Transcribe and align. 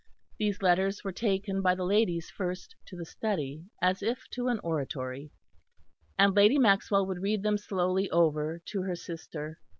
These 0.39 0.63
letters 0.63 1.03
were 1.03 1.11
taken 1.11 1.61
by 1.61 1.75
the 1.75 1.83
ladies 1.83 2.27
first 2.31 2.75
to 2.87 2.97
the 2.97 3.05
study, 3.05 3.65
as 3.83 4.01
if 4.01 4.27
to 4.31 4.47
an 4.47 4.57
oratory, 4.63 5.29
and 6.17 6.35
Lady 6.35 6.57
Maxwell 6.57 7.05
would 7.05 7.21
read 7.21 7.43
them 7.43 7.59
slowly 7.59 8.09
over 8.09 8.63
to 8.65 8.81
her 8.81 8.95
sister. 8.95 9.59